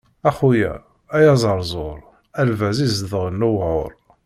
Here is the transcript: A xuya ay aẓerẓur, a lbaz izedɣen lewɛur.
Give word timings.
A 0.29 0.31
xuya 0.37 0.73
ay 1.15 1.25
aẓerẓur, 1.33 1.99
a 2.39 2.41
lbaz 2.49 2.77
izedɣen 2.85 3.39
lewɛur. 3.41 3.91